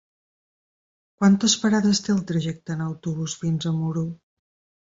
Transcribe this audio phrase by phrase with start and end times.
[1.19, 4.09] Quantes parades té el trajecte en autobús fins a Muro?